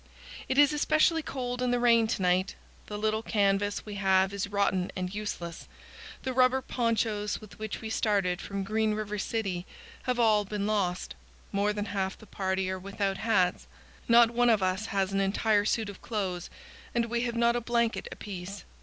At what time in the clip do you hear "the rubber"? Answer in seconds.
6.23-6.59